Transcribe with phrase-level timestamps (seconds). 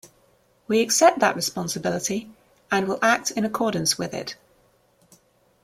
[0.67, 2.27] We accept that responsibility
[2.71, 4.35] and will act in accordance with it.